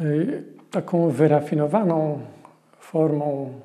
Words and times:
y, 0.00 0.44
taką 0.70 1.10
wyrafinowaną 1.10 2.20
formą 2.78 3.60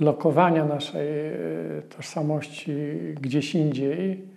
lokowania 0.00 0.64
naszej 0.64 1.08
y, 1.08 1.82
tożsamości 1.96 2.72
gdzieś 3.20 3.54
indziej 3.54 4.28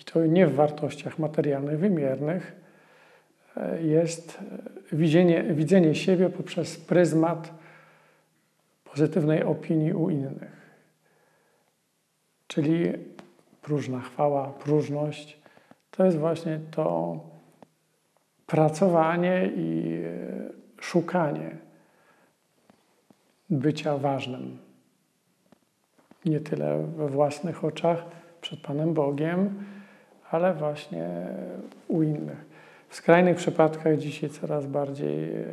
i 0.00 0.04
to 0.04 0.26
nie 0.26 0.46
w 0.46 0.54
wartościach 0.54 1.18
materialnych, 1.18 1.78
wymiernych, 1.78 2.52
y, 3.56 3.82
jest 3.82 4.38
widzenie, 4.92 5.42
widzenie 5.42 5.94
siebie 5.94 6.30
poprzez 6.30 6.76
pryzmat 6.76 7.50
pozytywnej 8.84 9.42
opinii 9.42 9.92
u 9.92 10.10
innych. 10.10 10.62
Czyli 12.46 12.92
próżna 13.62 14.00
chwała, 14.00 14.46
próżność 14.46 15.38
to 15.90 16.04
jest 16.04 16.18
właśnie 16.18 16.60
to 16.70 17.20
pracowanie 18.52 19.50
i 19.56 20.00
e, 20.04 20.82
szukanie 20.82 21.56
bycia 23.50 23.98
ważnym. 23.98 24.58
Nie 26.24 26.40
tyle 26.40 26.86
we 26.96 27.08
własnych 27.08 27.64
oczach 27.64 28.04
przed 28.40 28.60
Panem 28.60 28.94
Bogiem, 28.94 29.64
ale 30.30 30.54
właśnie 30.54 31.08
u 31.88 32.02
innych. 32.02 32.44
W 32.88 32.96
skrajnych 32.96 33.36
przypadkach 33.36 33.98
dzisiaj 33.98 34.30
coraz 34.30 34.66
bardziej 34.66 35.34
e, 35.34 35.44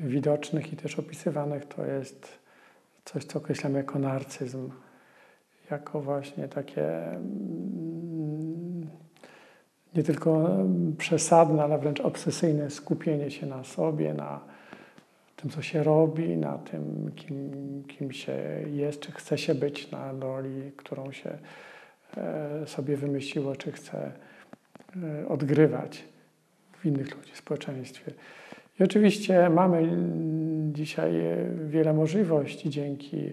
widocznych 0.00 0.72
i 0.72 0.76
też 0.76 0.98
opisywanych 0.98 1.64
to 1.64 1.86
jest 1.86 2.38
coś, 3.04 3.24
co 3.24 3.38
określamy 3.38 3.78
jako 3.78 3.98
narcyzm, 3.98 4.70
jako 5.70 6.00
właśnie 6.00 6.48
takie 6.48 7.06
mm, 7.06 7.89
nie 9.94 10.02
tylko 10.02 10.58
przesadne, 10.98 11.62
ale 11.62 11.78
wręcz 11.78 12.00
obsesyjne 12.00 12.70
skupienie 12.70 13.30
się 13.30 13.46
na 13.46 13.64
sobie, 13.64 14.14
na 14.14 14.40
tym, 15.36 15.50
co 15.50 15.62
się 15.62 15.82
robi, 15.82 16.36
na 16.36 16.58
tym, 16.58 17.12
kim, 17.16 17.50
kim 17.88 18.12
się 18.12 18.32
jest, 18.72 19.00
czy 19.00 19.12
chce 19.12 19.38
się 19.38 19.54
być 19.54 19.90
na 19.90 20.12
roli, 20.12 20.72
którą 20.76 21.12
się 21.12 21.38
e, 22.16 22.66
sobie 22.66 22.96
wymyśliło, 22.96 23.56
czy 23.56 23.72
chce 23.72 24.12
e, 25.02 25.28
odgrywać 25.28 26.04
w 26.72 26.86
innych 26.86 27.16
ludzi, 27.16 27.32
w 27.32 27.36
społeczeństwie. 27.36 28.12
I 28.80 28.82
oczywiście 28.82 29.50
mamy 29.50 29.88
dzisiaj 30.72 31.12
wiele 31.66 31.92
możliwości 31.92 32.70
dzięki 32.70 33.32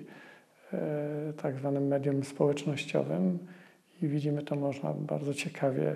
e, 0.74 1.34
tak 1.42 1.58
zwanym 1.58 1.88
mediom 1.88 2.24
społecznościowym 2.24 3.40
i 4.02 4.08
widzimy 4.08 4.44
to 4.44 4.56
można 4.56 4.94
bardzo 4.94 5.34
ciekawie 5.34 5.96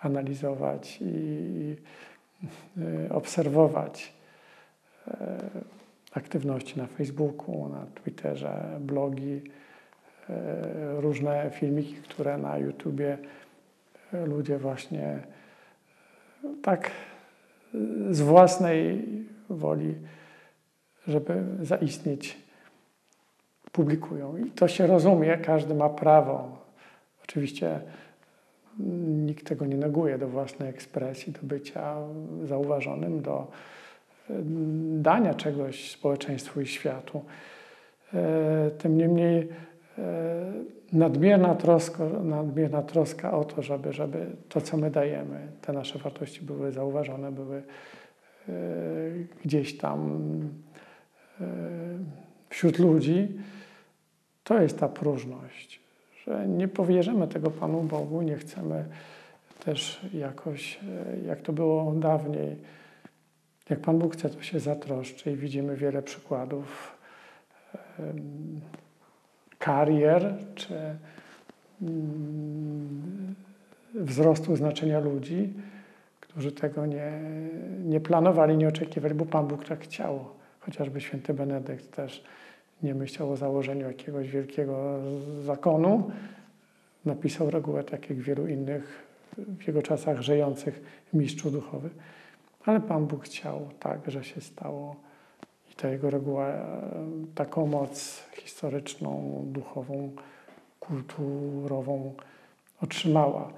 analizować 0.00 0.98
i 1.02 1.76
e, 3.06 3.12
obserwować 3.14 4.12
e, 5.08 5.40
aktywności 6.12 6.78
na 6.78 6.86
Facebooku, 6.86 7.68
na 7.68 7.86
Twitterze, 7.94 8.78
blogi, 8.80 9.40
różne 10.96 11.50
filmiki, 11.50 11.94
które 11.94 12.38
na 12.38 12.58
YouTubie 12.58 13.18
ludzie 14.12 14.58
właśnie 14.58 15.20
tak 16.62 16.90
z 18.10 18.20
własnej 18.20 19.04
woli, 19.50 19.94
żeby 21.08 21.44
zaistnieć, 21.62 22.38
publikują. 23.72 24.36
I 24.36 24.50
to 24.50 24.68
się 24.68 24.86
rozumie, 24.86 25.38
każdy 25.38 25.74
ma 25.74 25.88
prawo. 25.88 26.58
Oczywiście 27.24 27.80
nikt 29.26 29.46
tego 29.46 29.66
nie 29.66 29.76
neguje 29.76 30.18
do 30.18 30.28
własnej 30.28 30.68
ekspresji, 30.68 31.32
do 31.32 31.40
bycia 31.42 31.96
zauważonym, 32.44 33.22
do 33.22 33.46
e, 34.30 34.34
dania 35.02 35.34
czegoś 35.34 35.90
społeczeństwu 35.90 36.60
i 36.60 36.66
światu. 36.66 37.24
E, 38.14 38.70
tym 38.78 38.96
niemniej 38.96 39.48
e, 39.98 40.52
nadmierna 40.92 41.54
troska, 41.54 42.04
nadmierna 42.24 42.82
troska 42.82 43.32
o 43.32 43.44
to, 43.44 43.62
żeby, 43.62 43.92
żeby 43.92 44.26
to, 44.48 44.60
co 44.60 44.76
my 44.76 44.90
dajemy, 44.90 45.48
te 45.62 45.72
nasze 45.72 45.98
wartości 45.98 46.44
były 46.44 46.72
zauważone, 46.72 47.32
były 47.32 47.62
gdzieś 49.44 49.78
tam 49.78 50.20
wśród 52.48 52.78
ludzi, 52.78 53.28
to 54.44 54.62
jest 54.62 54.78
ta 54.78 54.88
próżność, 54.88 55.79
że 56.30 56.48
nie 56.48 56.68
powierzymy 56.68 57.28
tego 57.28 57.50
Panu 57.50 57.82
Bogu, 57.82 58.22
nie 58.22 58.36
chcemy 58.36 58.84
też 59.64 60.00
jakoś, 60.14 60.78
e, 60.78 61.26
jak 61.26 61.40
to 61.40 61.52
było 61.52 61.92
dawniej, 61.92 62.56
jak 63.70 63.80
Pan 63.80 63.98
Bóg 63.98 64.16
chce, 64.16 64.30
to 64.30 64.42
się 64.42 64.60
zatroszczy 64.60 65.32
i 65.32 65.36
widzimy 65.36 65.76
wiele 65.76 66.02
przykładów 66.02 66.96
karier 69.58 70.34
czy 70.54 70.74
mm, 71.82 73.34
wzrostu 73.94 74.56
znaczenia 74.56 75.00
ludzi, 75.00 75.52
którzy 76.20 76.52
tego 76.52 76.86
nie, 76.86 77.20
nie 77.84 78.00
planowali, 78.00 78.56
nie 78.56 78.68
oczekiwali, 78.68 79.14
bo 79.14 79.26
Pan 79.26 79.46
Bóg 79.46 79.64
tak 79.64 79.80
chciał. 79.80 80.24
Chociażby 80.60 81.00
święty 81.00 81.34
Benedykt 81.34 81.90
też 81.96 82.24
nie 82.82 82.94
myślał 82.94 83.32
o 83.32 83.36
założeniu 83.36 83.86
jakiegoś 83.86 84.30
wielkiego 84.30 84.98
zakonu. 85.42 86.10
Napisał 87.04 87.50
regułę, 87.50 87.84
tak 87.84 88.10
jak 88.10 88.18
wielu 88.18 88.46
innych 88.46 89.06
w 89.38 89.66
jego 89.66 89.82
czasach 89.82 90.20
żyjących 90.20 90.82
mistrzów 91.12 91.52
duchowych. 91.52 91.92
Ale 92.64 92.80
Pan 92.80 93.06
Bóg 93.06 93.24
chciał 93.24 93.68
tak, 93.80 94.10
że 94.10 94.24
się 94.24 94.40
stało 94.40 94.96
ta 95.80 95.88
jego 95.88 96.10
reguła 96.10 96.48
e, 96.48 96.82
taką 97.34 97.66
moc 97.66 98.22
historyczną, 98.32 99.42
duchową, 99.46 100.10
kulturową 100.80 102.14
otrzymała. 102.80 103.52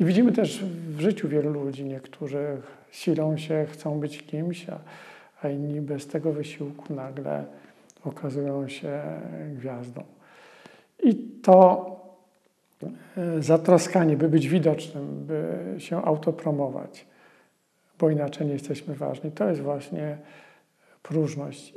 I 0.00 0.04
widzimy 0.04 0.32
też 0.32 0.64
w 0.64 1.00
życiu 1.00 1.28
wielu 1.28 1.50
ludzi, 1.50 1.84
niektórzy 1.84 2.62
silą 2.90 3.36
się, 3.36 3.66
chcą 3.70 4.00
być 4.00 4.22
kimś, 4.22 4.68
a, 4.68 4.78
a 5.42 5.48
inni 5.48 5.80
bez 5.80 6.06
tego 6.06 6.32
wysiłku 6.32 6.94
nagle 6.94 7.44
okazują 8.04 8.68
się 8.68 9.02
gwiazdą. 9.54 10.02
I 11.02 11.14
to 11.42 11.86
e, 13.16 13.42
zatroskanie, 13.42 14.16
by 14.16 14.28
być 14.28 14.48
widocznym, 14.48 15.26
by 15.26 15.74
się 15.78 16.02
autopromować, 16.04 17.06
bo 17.98 18.10
inaczej 18.10 18.46
nie 18.46 18.52
jesteśmy 18.52 18.94
ważni, 18.94 19.30
to 19.30 19.48
jest 19.48 19.60
właśnie 19.60 20.18
próżność. 21.02 21.74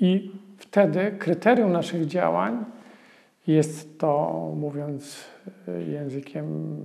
I 0.00 0.30
wtedy 0.56 1.16
kryterium 1.18 1.72
naszych 1.72 2.06
działań 2.06 2.64
jest 3.46 3.98
to, 3.98 4.32
mówiąc 4.56 5.24
językiem 5.88 6.76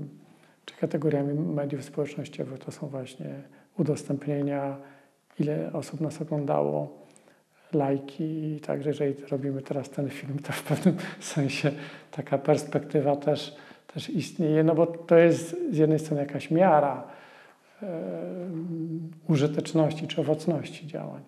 czy 0.65 0.75
kategoriami 0.75 1.33
mediów 1.33 1.83
społecznościowych, 1.83 2.59
to 2.59 2.71
są 2.71 2.87
właśnie 2.87 3.41
udostępnienia, 3.77 4.77
ile 5.39 5.73
osób 5.73 6.01
nas 6.01 6.21
oglądało, 6.21 7.06
lajki 7.73 8.59
także 8.59 8.89
jeżeli 8.89 9.15
robimy 9.31 9.61
teraz 9.61 9.89
ten 9.89 10.09
film, 10.09 10.39
to 10.39 10.53
w 10.53 10.63
pewnym 10.63 10.95
sensie 11.19 11.71
taka 12.11 12.37
perspektywa 12.37 13.15
też, 13.15 13.55
też 13.93 14.09
istnieje, 14.09 14.63
no 14.63 14.75
bo 14.75 14.87
to 14.87 15.17
jest 15.17 15.55
z 15.71 15.77
jednej 15.77 15.99
strony 15.99 16.21
jakaś 16.21 16.51
miara, 16.51 17.03
użyteczności 19.27 20.07
czy 20.07 20.21
owocności 20.21 20.87
działań. 20.87 21.21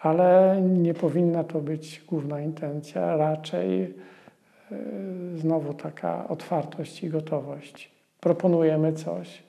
Ale 0.00 0.60
nie 0.62 0.94
powinna 0.94 1.44
to 1.44 1.60
być 1.60 2.02
główna 2.06 2.40
intencja, 2.40 3.16
raczej 3.16 3.82
e, 3.82 3.88
znowu 5.36 5.74
taka 5.74 6.28
otwartość 6.28 7.04
i 7.04 7.08
gotowość. 7.08 7.90
Proponujemy 8.20 8.92
coś, 8.92 9.42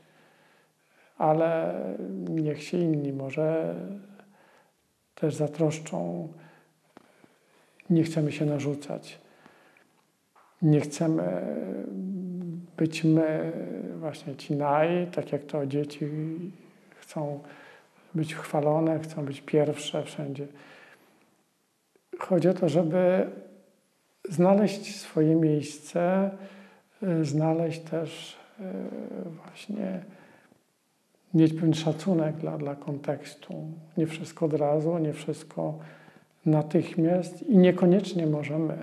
ale 1.18 1.74
niech 2.30 2.64
się 2.64 2.78
inni 2.78 3.14
może 3.14 3.76
też 5.20 5.36
zatroszczą. 5.36 6.28
Nie 7.90 8.04
chcemy 8.04 8.32
się 8.32 8.46
narzucać. 8.46 9.20
Nie 10.62 10.82
chcemy 10.82 11.42
być 12.78 13.04
my, 13.04 13.52
właśnie 13.96 14.36
ci 14.36 14.56
naj, 14.56 15.08
tak 15.08 15.32
jak 15.32 15.44
to 15.44 15.66
dzieci 15.66 16.08
chcą 17.00 17.40
być 18.16 18.36
chwalone, 18.36 19.00
chcą 19.00 19.26
być 19.26 19.42
pierwsze 19.42 20.04
wszędzie. 20.04 20.48
Chodzi 22.20 22.50
o 22.50 22.54
to, 22.54 22.70
żeby 22.70 23.30
znaleźć 24.30 24.96
swoje 24.96 25.36
miejsce, 25.36 26.32
y, 27.04 27.26
znaleźć 27.26 27.80
też 27.80 28.38
y, 28.60 28.64
właśnie, 29.30 30.04
mieć 31.34 31.54
pewien 31.54 31.74
szacunek 31.74 32.36
dla, 32.36 32.58
dla 32.58 32.76
kontekstu. 32.76 33.54
Nie 33.98 34.08
wszystko 34.08 34.46
od 34.46 34.54
razu, 34.54 34.98
nie 34.98 35.14
wszystko 35.14 35.78
natychmiast 36.46 37.44
i 37.44 37.58
niekoniecznie 37.58 38.28
możemy 38.28 38.78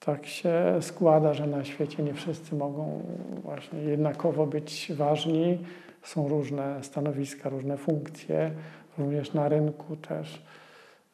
tak 0.00 0.26
się 0.26 0.52
składa, 0.80 1.34
że 1.34 1.46
na 1.46 1.64
świecie 1.64 2.02
nie 2.02 2.14
wszyscy 2.14 2.54
mogą 2.54 3.02
właśnie 3.42 3.78
jednakowo 3.78 4.46
być 4.46 4.92
ważni, 4.96 5.58
są 6.02 6.28
różne 6.28 6.84
stanowiska, 6.84 7.48
różne 7.48 7.76
funkcje, 7.76 8.50
również 8.98 9.34
na 9.34 9.48
rynku 9.48 9.96
też. 9.96 10.42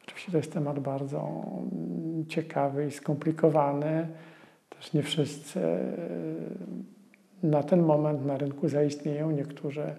Oczywiście 0.03 0.31
to 0.31 0.37
jest 0.37 0.53
temat 0.53 0.79
bardzo 0.79 1.43
mm, 1.71 2.25
ciekawy 2.27 2.87
i 2.87 2.91
skomplikowany. 2.91 4.07
Też 4.69 4.93
nie 4.93 5.03
wszyscy 5.03 5.59
na 7.43 7.63
ten 7.63 7.81
moment 7.81 8.25
na 8.25 8.37
rynku 8.37 8.69
zaistnieją. 8.69 9.31
Niektórzy 9.31 9.95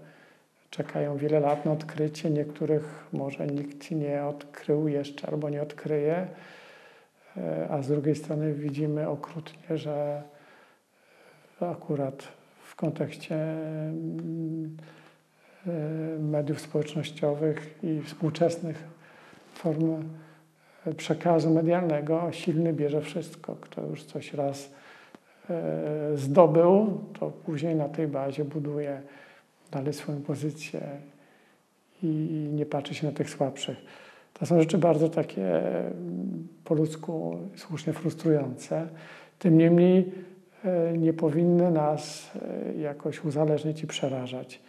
czekają 0.70 1.16
wiele 1.16 1.40
lat 1.40 1.64
na 1.64 1.72
odkrycie, 1.72 2.30
niektórych 2.30 3.06
może 3.12 3.46
nikt 3.46 3.90
nie 3.90 4.24
odkrył 4.24 4.88
jeszcze 4.88 5.28
albo 5.28 5.50
nie 5.50 5.62
odkryje. 5.62 6.26
E, 7.36 7.68
a 7.70 7.82
z 7.82 7.88
drugiej 7.88 8.14
strony 8.14 8.54
widzimy 8.54 9.08
okrutnie, 9.08 9.78
że 9.78 10.22
akurat 11.60 12.28
w 12.64 12.76
kontekście 12.76 13.34
mm, 13.34 14.76
e, 15.66 15.70
mediów 16.18 16.60
społecznościowych 16.60 17.78
i 17.82 18.02
współczesnych 18.02 18.84
form 19.54 20.04
przekazu 20.96 21.50
medialnego 21.50 22.28
silny 22.32 22.72
bierze 22.72 23.00
wszystko. 23.00 23.56
Kto 23.60 23.86
już 23.86 24.04
coś 24.04 24.34
raz 24.34 24.70
zdobył, 26.14 27.00
to 27.18 27.30
później 27.30 27.74
na 27.74 27.88
tej 27.88 28.08
bazie 28.08 28.44
buduje 28.44 29.02
dalej 29.70 29.92
swoją 29.92 30.22
pozycję 30.22 30.80
i 32.02 32.06
nie 32.52 32.66
patrzy 32.66 32.94
się 32.94 33.06
na 33.06 33.12
tych 33.12 33.30
słabszych. 33.30 33.78
To 34.34 34.46
są 34.46 34.60
rzeczy 34.60 34.78
bardzo 34.78 35.08
takie 35.08 35.56
mm, 35.56 36.48
po 36.64 36.74
ludzku 36.74 37.38
słusznie 37.56 37.92
frustrujące. 37.92 38.88
Tym 39.38 39.58
niemniej 39.58 40.12
e, 40.64 40.98
nie 40.98 41.12
powinny 41.12 41.70
nas 41.70 42.30
e, 42.36 42.74
jakoś 42.74 43.24
uzależnić 43.24 43.82
i 43.82 43.86
przerażać. 43.86 44.60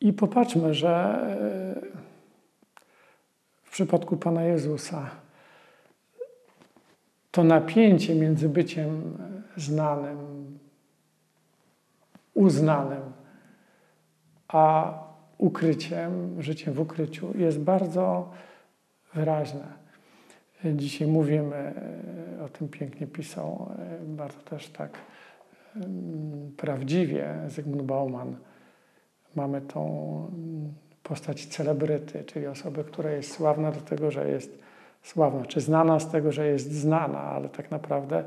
I 0.00 0.12
popatrzmy, 0.12 0.74
że 0.74 0.90
e, 0.90 1.80
w 3.62 3.70
przypadku 3.70 4.16
Pana 4.16 4.44
Jezusa 4.44 5.10
to 7.36 7.44
napięcie 7.44 8.14
między 8.14 8.48
byciem 8.48 9.18
znanym, 9.56 10.18
uznanym, 12.34 13.02
a 14.48 14.94
ukryciem, 15.38 16.42
życiem 16.42 16.74
w 16.74 16.80
ukryciu 16.80 17.38
jest 17.38 17.58
bardzo 17.58 18.30
wyraźne. 19.14 19.66
Dzisiaj 20.64 21.08
mówimy, 21.08 21.56
e, 22.38 22.44
o 22.44 22.48
tym 22.48 22.68
pięknie 22.68 23.06
pisał, 23.06 23.70
e, 23.78 24.06
bardzo 24.06 24.38
też 24.38 24.68
tak 24.68 24.98
prawdziwie 26.56 27.34
Zygmunt 27.48 27.82
Bauman. 27.82 28.36
Mamy 29.34 29.60
tą 29.60 29.82
postać 31.02 31.46
celebryty, 31.46 32.24
czyli 32.24 32.46
osoby, 32.46 32.84
która 32.84 33.10
jest 33.10 33.32
sławna 33.32 33.72
dlatego, 33.72 34.10
że 34.10 34.30
jest 34.30 34.58
sławna, 35.06 35.44
czy 35.44 35.60
znana 35.60 36.00
z 36.00 36.10
tego, 36.10 36.32
że 36.32 36.46
jest 36.46 36.72
znana, 36.72 37.18
ale 37.20 37.48
tak 37.48 37.70
naprawdę 37.70 38.24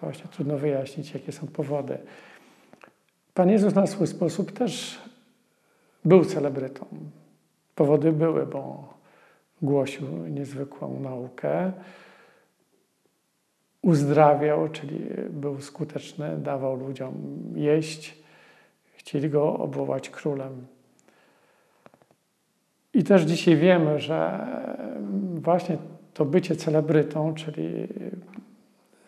właśnie 0.00 0.24
trudno 0.24 0.58
wyjaśnić, 0.58 1.14
jakie 1.14 1.32
są 1.32 1.46
powody. 1.46 1.98
Pan 3.34 3.50
Jezus 3.50 3.74
na 3.74 3.86
swój 3.86 4.06
sposób 4.06 4.52
też 4.52 5.00
był 6.04 6.24
celebrytą. 6.24 6.86
Powody 7.74 8.12
były, 8.12 8.46
bo 8.46 8.94
głosił 9.62 10.08
niezwykłą 10.28 11.00
naukę, 11.00 11.72
uzdrawiał, 13.82 14.68
czyli 14.68 15.00
był 15.30 15.60
skuteczny, 15.60 16.36
dawał 16.36 16.76
ludziom 16.76 17.14
jeść, 17.54 18.18
chcieli 18.96 19.30
go 19.30 19.56
obwołać 19.56 20.10
królem. 20.10 20.66
I 22.94 23.04
też 23.04 23.22
dzisiaj 23.22 23.56
wiemy, 23.56 24.00
że 24.00 24.46
właśnie 25.34 25.78
to 26.14 26.24
bycie 26.24 26.56
celebrytą, 26.56 27.34
czyli 27.34 27.88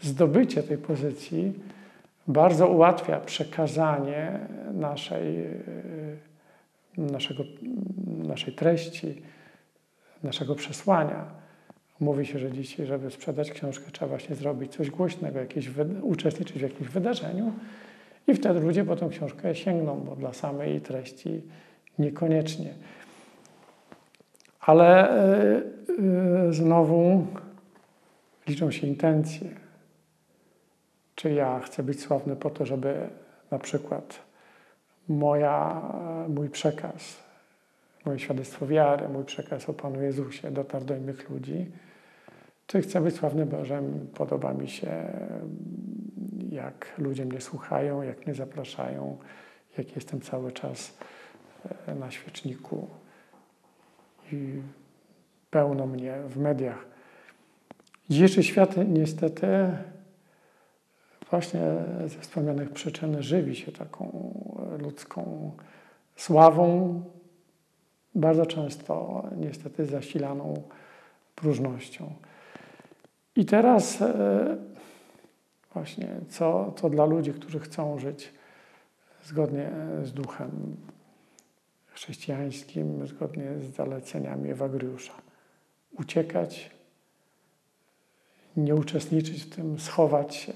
zdobycie 0.00 0.62
tej 0.62 0.78
pozycji, 0.78 1.52
bardzo 2.28 2.68
ułatwia 2.68 3.20
przekazanie 3.20 4.38
naszej 4.72 5.44
naszego, 6.98 7.44
naszej 8.06 8.54
treści, 8.54 9.22
naszego 10.22 10.54
przesłania. 10.54 11.24
Mówi 12.00 12.26
się, 12.26 12.38
że 12.38 12.52
dzisiaj, 12.52 12.86
żeby 12.86 13.10
sprzedać 13.10 13.50
książkę, 13.50 13.90
trzeba 13.92 14.08
właśnie 14.08 14.34
zrobić 14.34 14.72
coś 14.72 14.90
głośnego, 14.90 15.38
jakieś, 15.38 15.70
uczestniczyć 16.02 16.58
w 16.58 16.62
jakimś 16.62 16.88
wydarzeniu 16.88 17.52
i 18.26 18.34
wtedy 18.34 18.60
ludzie 18.60 18.84
po 18.84 18.96
tą 18.96 19.08
książkę 19.08 19.54
sięgną, 19.54 20.00
bo 20.00 20.16
dla 20.16 20.32
samej 20.32 20.80
treści 20.80 21.42
niekoniecznie. 21.98 22.74
Ale 24.66 25.08
yy, 25.88 26.52
znowu 26.52 27.26
liczą 28.46 28.70
się 28.70 28.86
intencje. 28.86 29.48
Czy 31.14 31.32
ja 31.32 31.60
chcę 31.60 31.82
być 31.82 32.00
sławny 32.00 32.36
po 32.36 32.50
to, 32.50 32.66
żeby 32.66 33.08
na 33.50 33.58
przykład 33.58 34.18
moja, 35.08 35.82
mój 36.28 36.48
przekaz, 36.48 37.22
moje 38.04 38.18
świadectwo 38.18 38.66
wiary, 38.66 39.08
mój 39.08 39.24
przekaz 39.24 39.68
o 39.68 39.74
Panu 39.74 40.02
Jezusie 40.02 40.50
dotarł 40.50 40.84
do 40.84 40.96
innych 40.96 41.30
ludzi. 41.30 41.70
Czy 42.66 42.82
chcę 42.82 43.00
być 43.00 43.14
sławny 43.14 43.46
Bożem? 43.46 44.08
Podoba 44.14 44.54
mi 44.54 44.68
się, 44.68 45.04
jak 46.50 46.94
ludzie 46.98 47.24
mnie 47.24 47.40
słuchają, 47.40 48.02
jak 48.02 48.26
mnie 48.26 48.34
zapraszają, 48.34 49.18
jak 49.78 49.96
jestem 49.96 50.20
cały 50.20 50.52
czas 50.52 50.98
e, 51.86 51.94
na 51.94 52.10
świeczniku 52.10 52.88
i 54.32 54.62
pełno 55.50 55.86
mnie 55.86 56.14
w 56.28 56.36
mediach. 56.36 56.86
Dzisiejszy 58.08 58.42
świat 58.42 58.74
niestety 58.88 59.46
właśnie 61.30 61.60
ze 62.06 62.18
wspomnianych 62.20 62.70
przyczyn 62.70 63.22
żywi 63.22 63.56
się 63.56 63.72
taką 63.72 64.34
ludzką 64.78 65.52
sławą, 66.16 67.02
bardzo 68.14 68.46
często 68.46 69.22
niestety 69.36 69.86
zasilaną 69.86 70.62
próżnością. 71.34 72.12
I 73.36 73.44
teraz 73.44 74.02
e, 74.02 74.56
właśnie, 75.74 76.08
co, 76.28 76.72
co 76.76 76.90
dla 76.90 77.04
ludzi, 77.04 77.32
którzy 77.32 77.60
chcą 77.60 77.98
żyć 77.98 78.32
zgodnie 79.24 79.70
z 80.02 80.12
duchem 80.12 80.76
chrześcijańskim, 81.96 83.06
zgodnie 83.06 83.58
z 83.58 83.76
zaleceniami 83.76 84.50
Ewagriusza. 84.50 85.12
Uciekać, 85.92 86.70
nie 88.56 88.74
uczestniczyć 88.74 89.44
w 89.44 89.54
tym, 89.54 89.78
schować 89.78 90.34
się, 90.36 90.52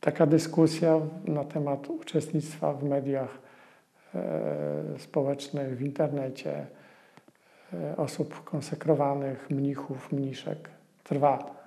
taka 0.00 0.26
dyskusja 0.26 1.00
na 1.24 1.44
temat 1.44 1.90
uczestnictwa 1.90 2.72
w 2.72 2.84
mediach 2.84 3.38
e, 4.14 4.98
społecznych, 4.98 5.76
w 5.76 5.82
internecie, 5.82 6.66
e, 7.72 7.96
osób 7.96 8.44
konsekrowanych, 8.44 9.50
mnichów, 9.50 10.12
mniszek 10.12 10.70
trwa. 11.04 11.62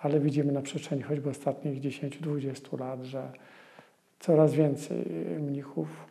Ale 0.00 0.20
widzimy 0.20 0.52
na 0.52 0.62
przestrzeni 0.62 1.02
choćby 1.02 1.30
ostatnich 1.30 1.80
10-20 1.80 2.80
lat, 2.80 3.02
że 3.02 3.32
coraz 4.20 4.54
więcej 4.54 5.04
mnichów 5.40 6.07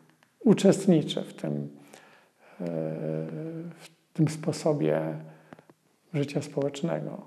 uczestniczy 0.47 1.21
w 1.21 1.33
tym, 1.33 1.53
e, 1.53 2.65
w 3.79 3.89
tym 4.13 4.27
sposobie 4.27 5.01
życia 6.13 6.41
społecznego. 6.41 7.21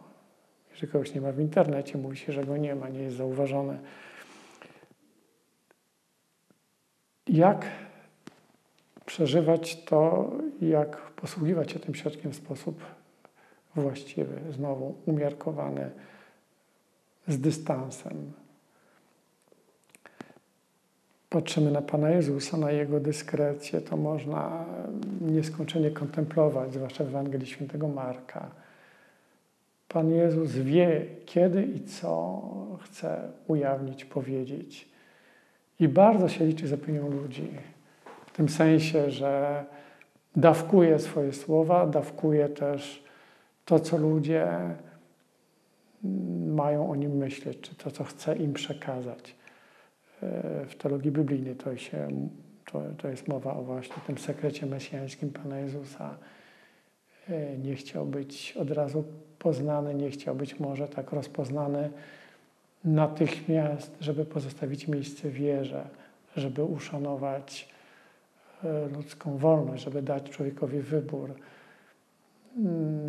Jeżeli 0.70 0.92
kogoś 0.92 1.14
nie 1.14 1.20
ma 1.20 1.32
w 1.32 1.40
internecie, 1.40 1.98
mówi 1.98 2.16
się, 2.16 2.32
że 2.32 2.44
go 2.44 2.56
nie 2.56 2.74
ma, 2.74 2.88
nie 2.88 3.02
jest 3.02 3.16
zauważony. 3.16 3.78
jak 7.30 7.66
przeżywać 9.06 9.84
to, 9.84 10.30
jak 10.60 10.96
posługiwać 10.96 11.72
się 11.72 11.78
tym 11.78 11.94
środkiem 11.94 12.32
w 12.32 12.36
sposób 12.36 12.84
właściwy, 13.74 14.40
znowu 14.50 14.94
umiarkowany, 15.06 15.90
z 17.28 17.40
dystansem. 17.40 18.32
Patrzymy 21.30 21.70
na 21.70 21.82
Pana 21.82 22.10
Jezusa, 22.10 22.56
na 22.56 22.70
Jego 22.70 23.00
dyskrecję, 23.00 23.80
to 23.80 23.96
można 23.96 24.64
nieskończenie 25.20 25.90
kontemplować, 25.90 26.72
zwłaszcza 26.74 27.04
w 27.04 27.08
Ewangelii 27.08 27.46
Świętego 27.46 27.88
Marka. 27.88 28.50
Pan 29.88 30.10
Jezus 30.10 30.50
wie, 30.50 31.06
kiedy 31.26 31.62
i 31.62 31.80
co 31.80 32.42
chce 32.80 33.32
ujawnić, 33.46 34.04
powiedzieć. 34.04 34.88
I 35.80 35.88
bardzo 35.88 36.28
się 36.28 36.46
liczy 36.46 36.68
z 36.68 36.72
opinią 36.72 37.10
ludzi. 37.10 37.48
W 38.26 38.30
tym 38.30 38.48
sensie, 38.48 39.10
że 39.10 39.64
dawkuje 40.36 40.98
swoje 40.98 41.32
słowa, 41.32 41.86
dawkuje 41.86 42.48
też 42.48 43.04
to, 43.64 43.80
co 43.80 43.96
ludzie 43.96 44.48
mają 46.46 46.90
o 46.90 46.96
nim 46.96 47.16
myśleć, 47.16 47.60
czy 47.60 47.74
to, 47.74 47.90
co 47.90 48.04
chce 48.04 48.36
im 48.36 48.52
przekazać. 48.52 49.39
W 50.68 50.74
teologii 50.78 51.10
biblijnej 51.10 51.56
to, 51.56 51.76
się, 51.76 52.08
to, 52.72 52.82
to 52.98 53.08
jest 53.08 53.28
mowa 53.28 53.54
o 53.54 53.62
właśnie 53.62 53.94
tym 54.06 54.18
sekrecie 54.18 54.66
mesjańskim 54.66 55.30
Pana 55.30 55.58
Jezusa. 55.58 56.16
E, 57.28 57.58
nie 57.58 57.74
chciał 57.74 58.06
być 58.06 58.54
od 58.60 58.70
razu 58.70 59.04
poznany, 59.38 59.94
nie 59.94 60.10
chciał 60.10 60.34
być 60.34 60.60
może 60.60 60.88
tak 60.88 61.12
rozpoznany 61.12 61.90
natychmiast, 62.84 63.96
żeby 64.00 64.24
pozostawić 64.24 64.88
miejsce 64.88 65.30
wierze, 65.30 65.88
żeby 66.36 66.64
uszanować 66.64 67.68
e, 68.64 68.88
ludzką 68.88 69.36
wolność, 69.36 69.84
żeby 69.84 70.02
dać 70.02 70.30
człowiekowi 70.30 70.80
wybór, 70.80 71.34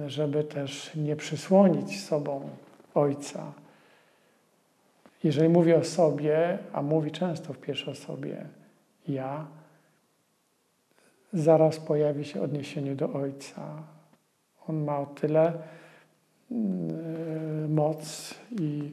żeby 0.07 0.43
też 0.43 0.95
nie 0.95 1.15
przysłonić 1.15 2.01
sobą 2.01 2.49
Ojca. 2.93 3.53
Jeżeli 5.23 5.49
mówi 5.49 5.73
o 5.73 5.83
sobie, 5.83 6.57
a 6.73 6.81
mówi 6.81 7.11
często 7.11 7.53
w 7.53 7.57
pierwszej 7.57 7.93
osobie 7.93 8.45
ja, 9.07 9.47
zaraz 11.33 11.79
pojawi 11.79 12.25
się 12.25 12.41
odniesienie 12.41 12.95
do 12.95 13.13
Ojca. 13.13 13.83
On 14.67 14.83
ma 14.83 14.99
o 14.99 15.05
tyle 15.05 15.53
mm, 16.51 17.73
moc 17.73 18.33
i 18.59 18.91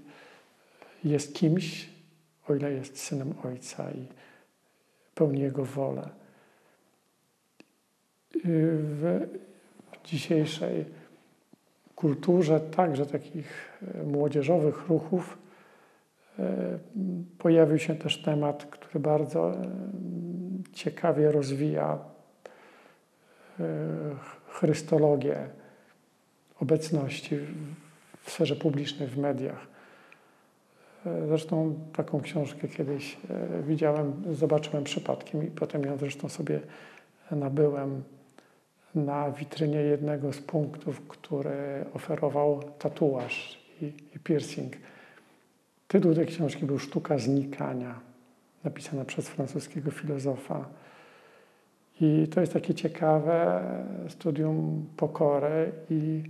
jest 1.04 1.34
kimś, 1.34 1.88
o 2.48 2.54
ile 2.54 2.72
jest 2.72 2.98
synem 2.98 3.34
Ojca 3.44 3.90
i 3.90 4.06
pełni 5.14 5.40
Jego 5.40 5.64
wolę. 5.64 6.08
W 8.44 9.26
dzisiejszej 10.04 10.84
kulturze 11.96 12.60
także 12.60 13.06
takich 13.06 13.78
młodzieżowych 14.04 14.88
ruchów 14.88 15.38
pojawił 17.38 17.78
się 17.78 17.94
też 17.94 18.22
temat, 18.22 18.64
który 18.64 19.00
bardzo 19.00 19.52
e, 19.52 19.56
ciekawie 20.72 21.32
rozwija 21.32 21.98
chrystologię 24.48 25.36
obecności 26.60 27.38
w 28.22 28.30
sferze 28.30 28.56
publicznej, 28.56 29.08
w 29.08 29.18
mediach. 29.18 29.66
Zresztą 31.28 31.74
taką 31.96 32.20
książkę 32.20 32.68
kiedyś 32.68 33.16
widziałem, 33.62 34.22
zobaczyłem 34.34 34.84
przypadkiem 34.84 35.46
i 35.46 35.50
potem 35.50 35.82
ją 35.82 35.96
zresztą 35.96 36.28
sobie 36.28 36.60
nabyłem 37.30 38.02
na 38.94 39.30
witrynie 39.30 39.80
jednego 39.80 40.32
z 40.32 40.38
punktów, 40.38 41.08
który 41.08 41.84
oferował 41.94 42.62
tatuaż 42.78 43.58
i, 43.82 43.84
i 44.16 44.18
piercing. 44.24 44.72
Tytuł 45.88 46.14
tej 46.14 46.26
książki 46.26 46.66
był 46.66 46.78
Sztuka 46.78 47.18
znikania, 47.18 48.00
napisana 48.64 49.04
przez 49.04 49.28
francuskiego 49.28 49.90
filozofa. 49.90 50.68
I 52.00 52.28
to 52.28 52.40
jest 52.40 52.52
takie 52.52 52.74
ciekawe 52.74 53.62
studium 54.08 54.86
pokory 54.96 55.72
i 55.90 56.22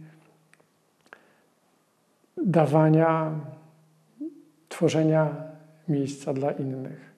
dawania, 2.46 3.32
tworzenia 4.68 5.34
miejsca 5.88 6.34
dla 6.34 6.52
innych. 6.52 7.08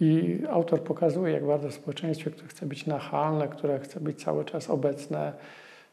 I 0.00 0.38
autor 0.50 0.82
pokazuje, 0.82 1.32
jak 1.32 1.46
bardzo 1.46 1.68
w 1.68 1.74
społeczeństwie, 1.74 2.30
które 2.30 2.48
chce 2.48 2.66
być 2.66 2.86
nachalne, 2.86 3.48
które 3.48 3.80
chce 3.80 4.00
być 4.00 4.22
cały 4.24 4.44
czas 4.44 4.70
obecne, 4.70 5.32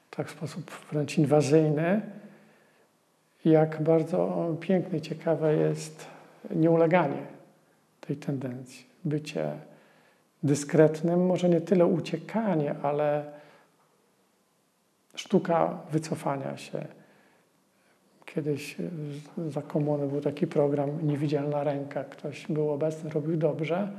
tak 0.10 0.27
w 0.27 0.32
sposób 0.32 0.72
wręcz 0.91 1.17
inwazyjny, 1.17 2.01
jak 3.46 3.82
bardzo 3.82 4.48
piękne 4.60 4.98
i 4.98 5.02
ciekawe 5.02 5.56
jest 5.56 6.06
nieuleganie 6.56 7.26
tej 8.02 8.16
tendencji. 8.18 8.86
Bycie 9.06 9.52
dyskretnym, 10.44 11.26
może 11.26 11.50
nie 11.50 11.62
tyle 11.62 11.86
uciekanie, 11.86 12.76
ale 12.84 13.26
sztuka 15.16 15.78
wycofania 15.92 16.58
się. 16.58 16.86
Kiedyś 18.26 18.76
za 19.50 19.62
komuny 19.62 20.08
był 20.08 20.22
taki 20.22 20.48
program 20.48 21.08
Niewidzialna 21.08 21.64
ręka. 21.64 22.04
Ktoś 22.04 22.48
był 22.48 22.72
obecny, 22.72 23.10
robił 23.10 23.38
dobrze, 23.38 23.92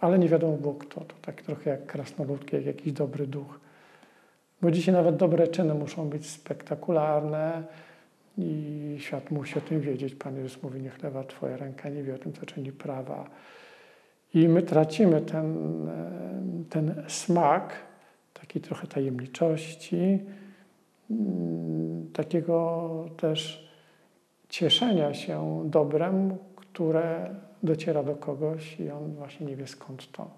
ale 0.00 0.18
nie 0.18 0.28
wiadomo 0.28 0.56
było 0.56 0.74
kto. 0.74 1.00
To 1.00 1.14
tak 1.22 1.42
trochę 1.42 1.70
jak 1.70 1.86
krasnoludki, 1.86 2.56
jak 2.56 2.66
jakiś 2.66 2.92
dobry 2.92 3.26
duch. 3.26 3.60
Bo 4.62 4.70
dzisiaj 4.70 4.94
nawet 4.94 5.16
dobre 5.16 5.48
czyny 5.48 5.74
muszą 5.74 6.08
być 6.08 6.30
spektakularne 6.30 7.62
i 8.38 8.96
świat 8.98 9.30
musi 9.30 9.58
o 9.58 9.60
tym 9.60 9.80
wiedzieć. 9.80 10.14
Pan 10.14 10.36
Jezus 10.36 10.62
mówi, 10.62 10.80
niech 10.80 11.02
lewa 11.02 11.24
twoja 11.24 11.56
ręka 11.56 11.88
nie 11.88 12.02
wie 12.02 12.14
o 12.14 12.18
tym, 12.18 12.32
co 12.32 12.46
czyni 12.46 12.72
prawa. 12.72 13.30
I 14.34 14.48
my 14.48 14.62
tracimy 14.62 15.20
ten, 15.20 15.56
ten 16.70 17.04
smak 17.08 17.72
takiej 18.34 18.62
trochę 18.62 18.86
tajemniczości, 18.86 20.18
mm, 21.10 22.10
takiego 22.12 22.90
też 23.16 23.70
cieszenia 24.48 25.14
się 25.14 25.62
dobrem, 25.70 26.36
które 26.56 27.34
dociera 27.62 28.02
do 28.02 28.16
kogoś 28.16 28.80
i 28.80 28.90
on 28.90 29.14
właśnie 29.14 29.46
nie 29.46 29.56
wie 29.56 29.66
skąd 29.66 30.12
to. 30.12 30.30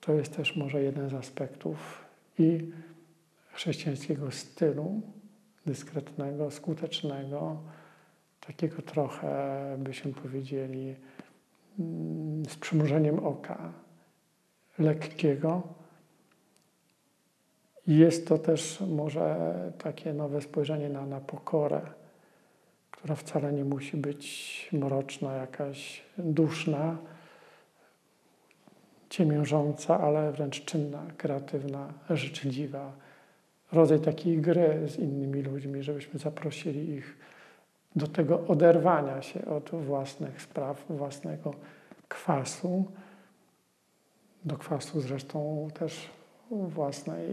To 0.00 0.14
jest 0.14 0.36
też 0.36 0.56
może 0.56 0.82
jeden 0.82 1.10
z 1.10 1.14
aspektów 1.14 2.04
i 2.38 2.70
chrześcijańskiego 3.52 4.30
stylu, 4.30 5.02
dyskretnego, 5.68 6.50
skutecznego, 6.50 7.56
takiego 8.40 8.82
trochę, 8.82 9.76
byśmy 9.78 10.12
powiedzieli, 10.12 10.96
mm, 11.78 12.46
z 12.46 12.56
przymrużeniem 12.56 13.26
oka, 13.26 13.72
lekkiego. 14.78 15.62
Jest 17.86 18.28
to 18.28 18.38
też 18.38 18.80
może 18.80 19.36
takie 19.78 20.12
nowe 20.12 20.42
spojrzenie 20.42 20.88
na, 20.88 21.06
na 21.06 21.20
pokorę, 21.20 21.80
która 22.90 23.14
wcale 23.14 23.52
nie 23.52 23.64
musi 23.64 23.96
być 23.96 24.68
mroczna, 24.72 25.32
jakaś 25.32 26.02
duszna, 26.18 26.96
ciemiężąca, 29.10 30.00
ale 30.00 30.32
wręcz 30.32 30.64
czynna, 30.64 31.02
kreatywna, 31.16 31.92
życzliwa. 32.10 32.92
Rodzaj 33.72 34.00
takiej 34.00 34.38
gry 34.38 34.88
z 34.88 34.98
innymi 34.98 35.42
ludźmi, 35.42 35.82
żebyśmy 35.82 36.18
zaprosili 36.18 36.90
ich 36.90 37.16
do 37.96 38.06
tego 38.06 38.46
oderwania 38.46 39.22
się 39.22 39.46
od 39.46 39.70
własnych 39.70 40.42
spraw, 40.42 40.84
własnego 40.90 41.54
kwasu, 42.08 42.84
do 44.44 44.56
kwasu 44.56 45.00
zresztą 45.00 45.68
też 45.74 46.10
własnej 46.50 47.28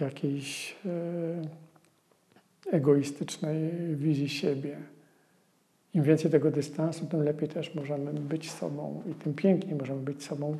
jakiejś 0.00 0.76
e, 0.86 2.76
egoistycznej 2.76 3.70
wizji 3.96 4.28
siebie. 4.28 4.76
Im 5.94 6.02
więcej 6.02 6.30
tego 6.30 6.50
dystansu, 6.50 7.06
tym 7.06 7.22
lepiej 7.22 7.48
też 7.48 7.74
możemy 7.74 8.12
być 8.12 8.50
sobą 8.50 9.02
i 9.10 9.14
tym 9.14 9.34
piękniej 9.34 9.74
możemy 9.74 10.00
być 10.00 10.24
sobą, 10.24 10.56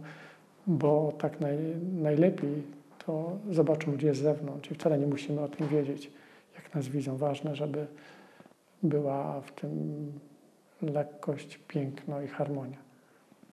bo 0.67 1.13
tak 1.19 1.41
naj, 1.41 1.59
najlepiej 1.93 2.63
to 3.07 3.39
zobaczą 3.51 3.93
ludzie 3.93 4.15
z 4.15 4.19
zewnątrz 4.19 4.71
i 4.71 4.75
wcale 4.75 4.99
nie 4.99 5.07
musimy 5.07 5.41
o 5.41 5.49
tym 5.49 5.69
wiedzieć, 5.69 6.11
jak 6.55 6.75
nas 6.75 6.89
widzą. 6.89 7.17
Ważne, 7.17 7.57
żeby 7.57 7.87
była 8.83 9.41
w 9.41 9.53
tym 9.53 10.13
lekkość, 10.83 11.59
piękno 11.69 12.21
i 12.23 12.27
harmonia. 12.27 12.84